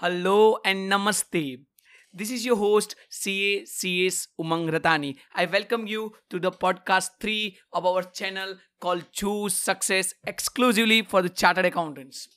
[0.00, 1.64] Hello and namaste.
[2.12, 5.16] This is your host CA CS Umang Ratani.
[5.34, 11.20] I welcome you to the podcast 3 of our channel called Choose Success exclusively for
[11.20, 12.28] the chartered accountants.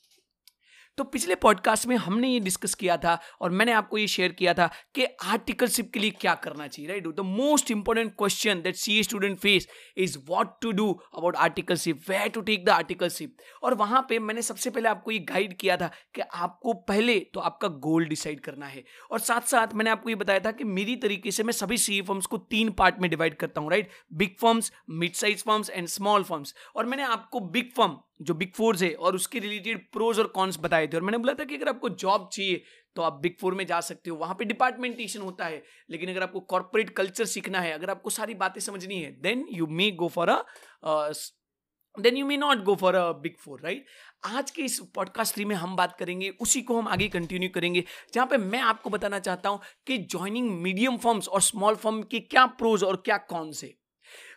[0.97, 4.53] तो पिछले podcast में हमने ये discuss किया था और मैंने आपको ये शेयर किया
[4.53, 9.03] था कि आर्टिकलशिप के लिए क्या करना चाहिए right the most important question that C
[9.03, 9.67] student face
[9.97, 14.41] is what to do about articleship way to take the articleship और वहाँ पे मैंने
[14.41, 18.65] सबसे पहले आपको ये गाइड किया था कि आपको पहले तो आपका गोल डिसाइड करना
[18.65, 21.77] है। और साथ साथ मैंने आपको ये बताया था कि मेरी तरीके से मैं सभी
[21.77, 25.69] सी फर्म्स को तीन पार्ट में डिवाइड करता हूँ right big firms mid size firms
[25.69, 29.89] and small firms और मैंने आपको बिग फर्म जो बिग फोर्स है और उसके रिलेटेड
[29.91, 32.61] प्रोज और कॉन्स बताए थे। और मैंने बोला था कि अगर आपको जॉब चाहिए
[32.95, 36.23] तो आप बिग फोर में जा सकते हो। वहाँ पे डिपार्टमेंटेशन होता है, लेकिन अगर
[36.23, 40.07] आपको कॉर्पोरेट कल्चर सीखना है, अगर आपको सारी बातें समझनी है then you may go
[40.09, 40.43] for a
[41.95, 43.85] then you may not go for a big four right
[44.27, 47.83] आज के इस पॉडकास्ट थ्री में हम बात करेंगे, उसी को हम आगे कंटिन्यू करेंगे,
[48.13, 52.19] जहाँ पे मैं आपको बताना चाहता हूँ कि ज्वाइनिंग मीडियम फॉर्म्स और स्मॉल फॉर्म के
[52.21, 53.73] क्या प्रोज और क्या कॉन्स है।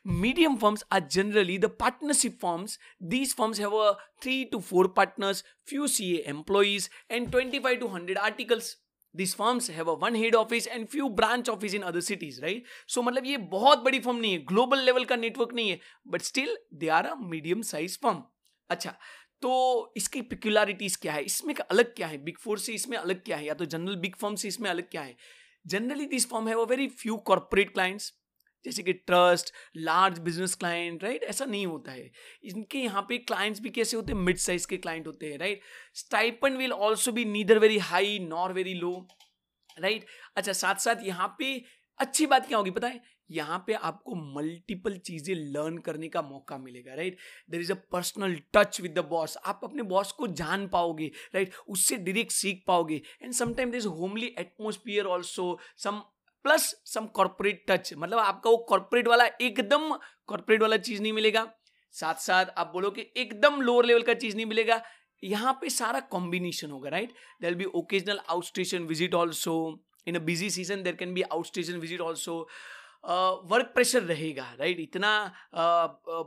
[0.04, 2.78] Medium firms are generally the partnership firms.
[3.00, 8.18] These firms have a 3 to 4 partners, few CA employees, and 25 to 100
[8.18, 8.76] articles.
[9.14, 12.62] These firms have a one head office and few branch office in other cities, right?
[12.86, 16.22] So मतलब ये बहुत बड़ी firm नहीं है global level का network नहीं है but
[16.22, 18.22] still they are a medium size firm
[18.70, 18.94] अच्छा
[19.42, 19.52] तो
[19.96, 23.36] इसकी पिक्युलरिटीज क्या है इसमें का अलग क्या है बिग फोर से इसमें अलग क्या
[23.36, 25.16] है या तो जनरल बिग फर्म से इसमें अलग क्या है
[25.66, 28.12] generally this firm have a very few corporate clients
[28.64, 31.22] जैसे कि trust, large business client, right?
[31.22, 32.10] ऐसा नहीं होता है।
[32.44, 34.18] इनके यहाँ पे क्लाइंट्स भी कैसे होते हैं?
[34.20, 35.60] मिड साइज़ के क्लाइंट होते हैं, right?
[35.94, 39.08] Stipend will also be neither very high nor very low,
[39.80, 40.06] right?
[40.36, 41.64] अच्छा साथ साथ यहाँ पे
[42.00, 43.14] अच्छी बात क्या होगी है?
[43.30, 47.16] यहाँ पे आपको मल्टीपल चीज़ें लर्न करने का मौका मिलेगा, right?
[47.50, 49.36] There is a personal touch with the boss.
[49.36, 51.54] आप अपने बॉस को जान पाओगे, राइट?
[51.68, 56.02] उससे डायरेक्ट सीख पाओगे। And sometime this homely atmosphere also some
[56.44, 59.90] plus some corporate touch मतलब आपका वो कॉर्पोरेट वाला एकदम
[60.28, 61.46] कॉर्पोरेट वाला चीज़ नहीं मिलेगा।
[61.94, 64.82] साथ साथ आप बोलो कि एकदम लोअर लेवल का चीज़ नहीं मिलेगा।
[65.22, 67.12] यहाँ पे सारा कॉम्बिनेशन होगा right
[67.42, 69.54] there be occasional out station visit also
[70.06, 72.40] in a busy season there can be out station visit also
[73.50, 75.12] work pressure रहेगा राइट इतना
[75.52, 76.24] uh, uh,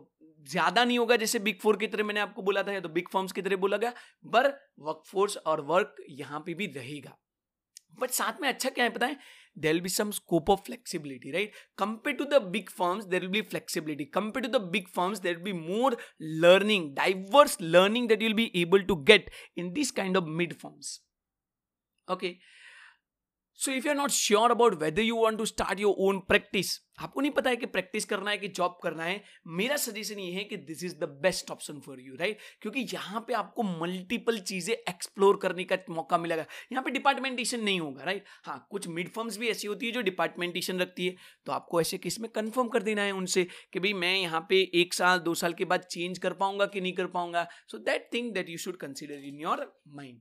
[0.47, 3.07] ज़्यादा नहीं होगा जैसे बिग फोर की तरह मैंने आपको बोला था या तो बिग
[3.13, 3.91] फर्म्स की तरह बोला गया
[4.25, 4.47] पर
[4.79, 7.17] वर्क फोर्स और वर्क यहाँ पे भी रहेगा।
[7.99, 9.17] बट साथ में अच्छा क्या है पता है?
[9.57, 13.29] There will be some scope of flexibility right compare to the big firms there will
[13.31, 15.97] be flexibility compare to the big firms there will be more
[16.43, 20.99] learning diverse learning that you'll be able to get in this kind of mid firms
[22.07, 22.35] okay.
[23.59, 26.79] So if you are not sure about whether you want to start your own practice
[26.99, 30.31] आपको नहीं पता है कि practice करना है कि job करना है, मेरा सजेशन ये
[30.33, 34.37] है कि this is the best option for you right क्योंकि यहाँ पे आपको मल्टीपल
[34.41, 39.09] चीज़ें एक्सप्लोर करने का मौका मिलेगा। यहाँ पे डिपार्टमेंटेशन नहीं होगा राइट हाँ कुछ मिड
[39.09, 41.15] फर्म्स भी ऐसी होती है जो डिपार्टमेंटेशन रखती है।
[41.45, 44.93] तो आपको ऐसे किसमें कन्फर्म कर देना है उनसे कि भाई मैं यहाँ पे एक
[44.93, 48.33] साल, दो साल के बाद चेंज कर पाऊँगा कि नहीं कर पाऊँगा। So that thing
[48.33, 50.19] that you should consider in your mind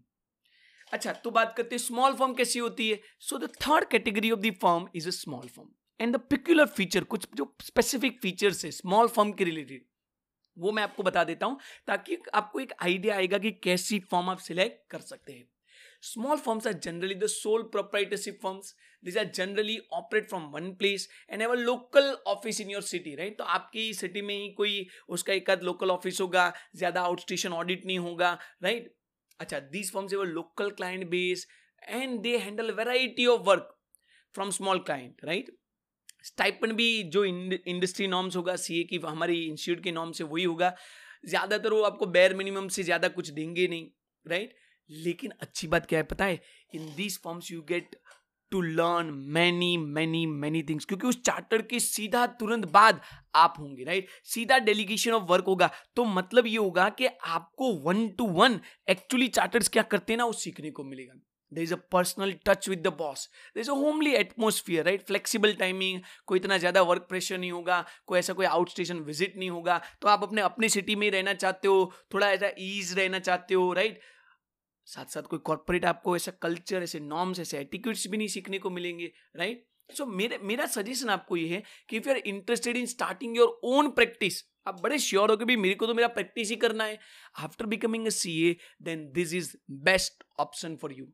[0.93, 3.01] अच्छा तो बात करते हैं स्मॉल फॉर्म कैसी होती है?
[3.21, 5.69] So the third category of the firm is a small firm
[6.01, 9.85] and the peculiar feature कुछ जो स्पेसिफिक फीचर्स है स्मॉल फॉर्म के रिलेटेड
[10.57, 14.39] वो मैं आपको बता देता हूँ, ताकि आपको एक आइडिया आएगा कि कैसी फॉर्म आप
[14.39, 15.49] सिलेक्ट कर सकते हैं।
[16.03, 21.09] Small firms are generally the sole proprietorship firms this are generally operate from one place
[21.31, 25.33] and a local office in your city right तो आपकी सिटी में ही कोई उसका
[25.33, 28.95] एक आध लोकल ऑफ़िस होगा, ज़्यादा आउट स्टेशन ऑडिट नहीं होगा राइट
[29.41, 31.47] अच्छा these firms have a local client base
[32.01, 32.71] and they handle
[33.29, 33.73] of work
[34.35, 35.51] from small client, right?
[36.25, 40.45] Stipend भी जो इंडस्ट्री नॉर्म्स होगा सी ए की, हमारी इंस्टीट्यूट के नॉर्म से वही
[40.45, 40.75] होगा।
[41.29, 43.89] ज़्यादातर वो आपको बेयर मिनिमम से ज़्यादा कुछ देंगे नहीं
[44.27, 44.55] राइट
[44.91, 46.41] लेकिन अच्छी बात क्या है, पता है?
[46.75, 47.97] In these firms you get
[48.53, 53.01] to learn many many many things क्योंकि उस चार्टर के सीधा तुरंत बाद
[53.35, 58.09] आप होंगे राइट सीधा डेलीगेशन ऑफ़ वर्क होगा। तो मतलब ये होगा कि आपको one
[58.09, 61.21] to one actually charters क्या करते हैं ना, वो सीखने को मिलेगा।
[61.53, 66.01] Is a personal touch with the boss there is a homely atmosphere right flexible timing
[66.27, 69.81] कोई इतना ज़्यादा वर्क प्रेशर नहीं होगा, कोई ऐसा कोई आउट स्टेशन विज़िट नहीं होगा।
[70.03, 73.73] तो आप अपने, अपनी सिटी में रहना चाहते हो, थोड़ा ऐसा ईज रहना चाहते हो
[73.73, 74.01] राइट
[74.87, 78.71] साथ साथ कोई कॉर्पोरेट आपको ऐसा कल्चर ऐसे नॉर्म्स ऐसे एटिक्यूट्स भी नहीं सीखने को
[78.71, 82.77] मिलेंगे राइट सो so, मेरे मेरा सजेशन आपको ये है कि if you are interested
[82.77, 86.09] in starting your own practice आप बड़े श्योर हो कि भाई मेरे को तो मेरा
[86.09, 86.99] प्रैक्टिस ही करना है।
[87.39, 91.07] After becoming a C A then this is best option for you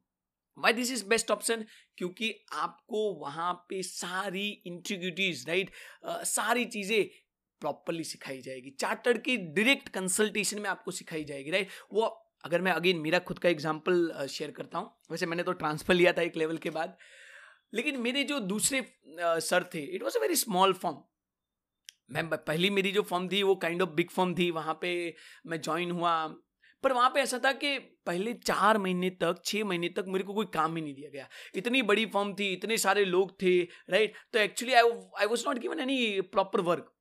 [0.59, 1.65] why this is best option
[1.97, 5.71] क्योंकि आपको वहाँ पे सारी इंटीग्रिटीज राइट
[6.09, 7.05] uh, सारी चीज़ें
[7.61, 12.09] प्रॉपरली सिखाई जाएगी। चार्टर्ड की डायरेक्ट कंसल्टेशन में आपको सिखाई जाएगी राइट वो
[12.45, 16.13] अगर मैं अगेन मेरा खुद का एग्ज़ाम्पल शेयर करता हूँ। वैसे मैंने तो ट्रांसफ़र लिया
[16.13, 16.97] था एक लेवल के बाद।
[17.75, 18.85] लेकिन मेरे जो दूसरे
[19.19, 21.03] सर थे it was a very small firm
[22.11, 25.15] मैं पहली मेरी जो फॉर्म थी, वो काइंड ऑफ़ बिग फॉर्म थी। वहाँ पे
[25.47, 26.13] मैं ज्वाइन हुआ।
[26.85, 30.35] पर वहाँ पे ऐसा था कि पहले चार महीने तक छः महीने तक मेरे को
[30.35, 33.61] कोई काम ही नहीं दिया गया। इतनी बड़ी फॉर्म थी, इतने सारे लोग थे
[33.91, 34.91] राइट तो actually I
[35.21, 36.93] I was not given any proper work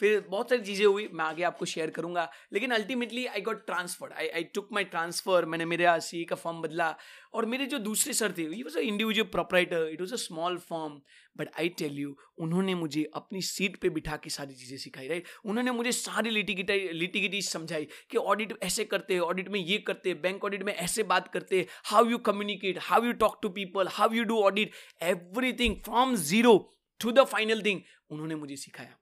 [0.00, 4.12] फिर बहुत सारी चीज़ें हुई, मैं आगे आपको शेयर करूँगा। लेकिन ultimately I got transferred
[4.12, 6.94] I I took my transfer मैंने मेरे सी का फॉर्म बदला।
[7.34, 10.56] और मेरे जो दूसरे सर थे ये was a individual proprietor it was a small
[10.68, 11.00] firm
[11.36, 15.26] but I tell you उन्होंने मुझे अपनी सीट पे बिठा के सारी चीज़ें सिखाई राइट
[15.44, 20.08] उन्होंने मुझे सारी लिटिगिटाई लिटिगिटी समझाई कि ऑडिट ऐसे करते हैं ऑडिट में ये करते
[20.08, 23.48] हैं बैंक ऑडिट में ऐसे बात करते हैं how you communicate how you talk to
[23.58, 24.72] people how you do audit
[25.02, 26.56] everything from zero
[27.00, 27.80] to the final thing
[28.10, 28.97] उन्होंने मुझे सिखाया।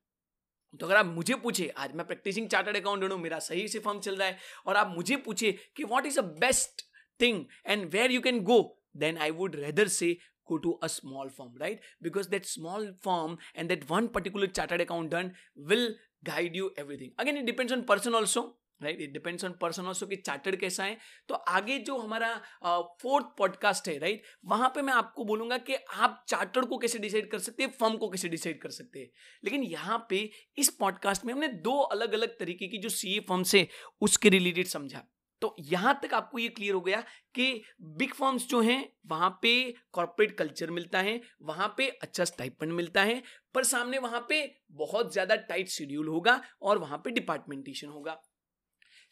[0.81, 4.01] तो अगर आप मुझे पूछे आज मैं प्रैक्टिसिंग चार्टर्ड अकाउंटेंट हूँ मेरा सही से फॉर्म
[4.07, 6.83] चल रहा है और आप मुझे पूछे कि what is a best
[7.21, 8.59] thing and where you can go
[8.97, 10.17] then I would rather say
[10.49, 11.81] go to a small firm, right?
[12.01, 15.89] Because that small firm and that one particular chartered accountant will
[16.25, 17.11] guide you everything.
[17.19, 18.55] Again, it depends on person also.
[18.81, 20.97] Right it depends on person also कि chartered कैसा है।
[21.29, 22.35] तो आगे जो हमारा
[23.03, 24.31] fourth podcast है right right?
[24.45, 27.97] वहाँ पे मैं आपको बोलूँगा कि आप चार्टर्ड को कैसे डिसाइड कर सकते हैं फर्म
[27.97, 29.11] को कैसे डिसाइड कर सकते हैं।
[29.45, 30.29] लेकिन यहाँ पे
[30.59, 33.67] इस पॉडकास्ट में हमने दो अलग अलग तरीके की जो सी फर्म से
[34.01, 35.03] उसके रिलेटेड समझा।
[35.43, 37.01] तो यहाँ तक आपको ये क्लियर हो गया
[37.35, 42.73] कि बिग फॉर्म्स जो हैं, वहाँ पे कॉर्पोरेट कल्चर मिलता है, वहाँ पे अच्छा स्टाइपन
[42.73, 43.23] मिलता है,
[43.55, 44.41] पर सामने वहाँ पे
[44.73, 48.17] बहुत ज़्यादा टाइट शेड्यूल होगा और वहाँ पे डिपार्टमेंटेशन होगा।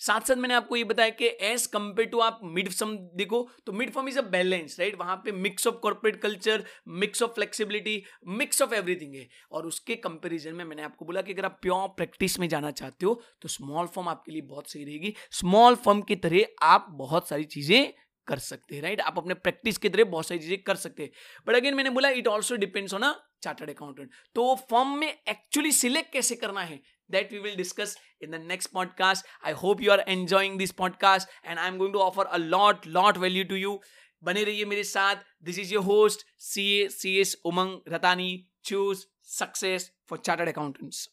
[0.01, 3.73] साथ साथ मैंने आपको ये बताया कि एज कंपेयर टू आप मिड फर्म देखो तो
[3.73, 6.65] mid firm is a balance right वहाँ पे mix of corporate culture
[7.01, 11.33] mix of flexibility mix of everything है। और उसके कंपैरिजन में मैंने आपको बोला कि
[11.33, 14.85] अगर आप प्योर प्रैक्टिस में जाना चाहते हो तो स्मॉल फर्म आपके लिए बहुत सही
[14.85, 17.93] रहेगी। स्मॉल फर्म की तरह आप बहुत सारी चीज़ें
[18.27, 21.11] कर सकते हैं राइट आप अपने प्रैक्टिस की तरह बहुत सारी चीज़ें कर सकते हैं।
[21.47, 23.13] बट अगेन मैंने बोला it also depends on a
[23.43, 26.81] chartered accountant तो फर्म में एक्चुअली सिलेक्ट कैसे करना है,
[27.11, 27.91] that we will discuss
[28.24, 29.24] in the next podcast.
[29.44, 33.18] I hope you are enjoying this podcast and I'm going to offer a lot, lot
[33.18, 33.80] value to you.
[34.24, 38.32] बने रहिए मेरे साथ this is your host C A C S Umang Ratani
[38.66, 39.06] choose
[39.38, 41.08] success for chartered accountants